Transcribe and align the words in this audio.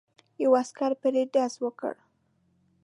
یو 0.43 0.51
عسکر 0.61 0.91
پرې 1.01 1.21
ډز 1.33 1.53
وکړ. 1.63 1.93